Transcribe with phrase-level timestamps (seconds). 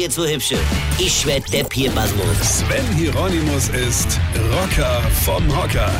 [0.00, 0.56] jetzt so hübsche.
[0.98, 2.60] Ich werd der Pierpasmus.
[2.60, 4.18] Sven Hieronymus ist
[4.50, 5.90] Rocker vom Hocker.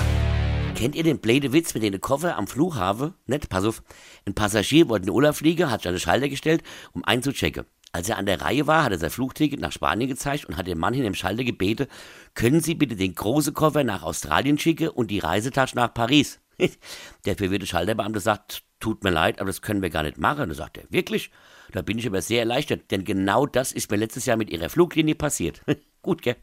[0.74, 3.12] Kennt ihr den blöde Witz mit den Koffer am Flughafen?
[3.26, 3.82] Nicht, pass auf.
[4.24, 7.66] Ein Passagier wollte in Urlaub fliegen, hat sich an den Schalter gestellt, um einzuchecken.
[7.92, 10.66] Als er an der Reihe war, hat er sein Flugticket nach Spanien gezeigt und hat
[10.66, 11.86] den Mann hinter dem Schalter gebeten,
[12.34, 16.40] können Sie bitte den großen Koffer nach Australien schicken und die Reisetasche nach Paris?
[17.26, 20.48] der verwirrte Schalterbeamte sagt, tut mir leid, aber das können wir gar nicht machen.
[20.48, 21.30] Da sagt er, wirklich?
[21.72, 24.70] Da bin ich aber sehr erleichtert, denn genau das ist mir letztes Jahr mit Ihrer
[24.70, 25.62] Fluglinie passiert.
[26.02, 26.36] Gut, gell?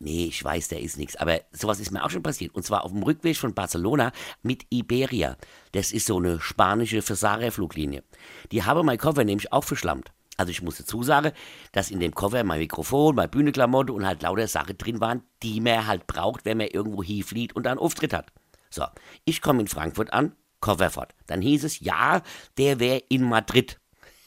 [0.00, 1.14] Nee, ich weiß, der ist nichts.
[1.14, 2.56] Aber sowas ist mir auch schon passiert.
[2.56, 4.10] Und zwar auf dem Rückweg von Barcelona
[4.42, 5.36] mit Iberia.
[5.70, 8.02] Das ist so eine spanische Versarerfluglinie.
[8.50, 10.10] Die habe mein Koffer nämlich auch verschlammt.
[10.36, 11.30] Also ich musste zusagen,
[11.70, 15.60] dass in dem Koffer mein Mikrofon, meine Bühneklamotte und halt lauter Sachen drin waren, die
[15.60, 18.32] man halt braucht, wenn man irgendwo hinflieht und einen Auftritt hat.
[18.70, 18.84] So,
[19.24, 21.14] ich komme in Frankfurt an, Koffer fort.
[21.26, 22.22] Dann hieß es, ja,
[22.56, 23.78] der wäre in Madrid.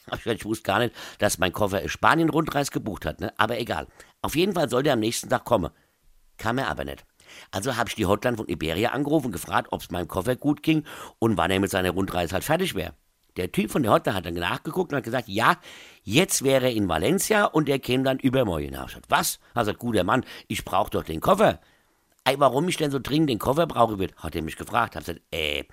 [0.24, 3.32] Ich wusste gar nicht, dass mein Koffer Spanien-Rundreis gebucht hat, ne?
[3.38, 3.88] aber egal.
[4.22, 5.72] Auf jeden Fall sollte er am nächsten Tag kommen.
[6.36, 7.04] Kam er aber nicht.
[7.50, 10.62] Also habe ich die Hotline von Iberia angerufen und gefragt, ob es meinem Koffer gut
[10.62, 10.84] ging
[11.18, 12.94] und wann er mit seiner Rundreise halt fertig wäre.
[13.36, 15.56] Der Typ von der Hotline hat dann nachgeguckt und hat gesagt, ja,
[16.04, 18.74] jetzt wäre er in Valencia und er käme dann übermorgen.
[18.74, 19.40] Ich gesagt, was?
[19.54, 21.60] Er sagt, guter Mann, ich brauche doch den Koffer.
[22.24, 24.96] Ey, warum ich denn so dringend den Koffer brauche, wird, hat er mich gefragt.
[24.96, 25.64] Hat gesagt, äh,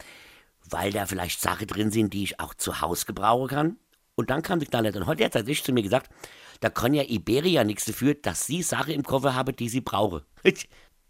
[0.69, 3.77] weil da vielleicht Sachen drin sind, die ich auch zu Hause gebrauchen kann.
[4.15, 4.95] Und dann kam die Knallert.
[4.95, 6.09] Und heute hat er tatsächlich zu mir gesagt,
[6.59, 10.25] da kann ja Iberia nichts dafür, dass sie Sachen im Koffer habe, die sie brauche.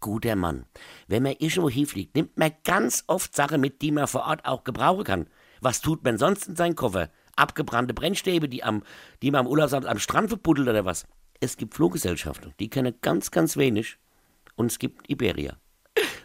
[0.00, 0.66] Guter Mann.
[1.06, 4.64] Wenn man irgendwo hinfliegt, nimmt man ganz oft Sachen mit, die man vor Ort auch
[4.64, 5.30] gebrauchen kann.
[5.60, 7.10] Was tut man sonst in seinen Koffer?
[7.36, 8.82] Abgebrannte Brennstäbe, die, am,
[9.22, 11.06] die man am Urlaubsamt am Strand verbuddelt oder was?
[11.40, 13.98] Es gibt Fluggesellschaften, die kennen ganz, ganz wenig.
[14.56, 15.56] Und es gibt Iberia.